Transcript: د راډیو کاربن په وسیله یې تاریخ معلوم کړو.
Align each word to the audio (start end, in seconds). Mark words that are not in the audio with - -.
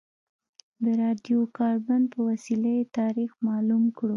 د 0.83 0.85
راډیو 1.01 1.39
کاربن 1.57 2.01
په 2.13 2.19
وسیله 2.29 2.69
یې 2.77 2.83
تاریخ 2.97 3.31
معلوم 3.47 3.83
کړو. 3.97 4.09